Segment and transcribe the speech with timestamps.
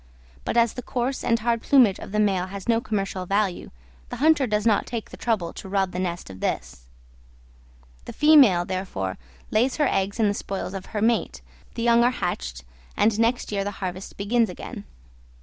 [0.45, 3.69] But as the coarse and hard plumage of the male has no commercial value,
[4.09, 6.87] the hunter does not take the trouble to rob the nest of this;
[8.05, 9.19] the female therefore
[9.51, 11.41] lays her eggs in the spoils of her mate,
[11.75, 12.63] the young are hatched,
[12.97, 14.85] and next year the harvest begins again.